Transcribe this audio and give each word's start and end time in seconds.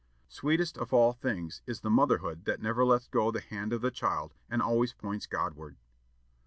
Sweetest 0.29 0.79
of 0.79 0.91
all 0.93 1.13
things 1.13 1.61
is 1.67 1.81
the 1.81 1.89
motherhood 1.91 2.45
that 2.45 2.59
never 2.59 2.83
lets 2.83 3.07
go 3.07 3.29
the 3.29 3.39
hand 3.39 3.71
of 3.71 3.81
the 3.81 3.91
child, 3.91 4.33
and 4.49 4.59
always 4.59 4.93
points 4.93 5.27
Godward! 5.27 5.75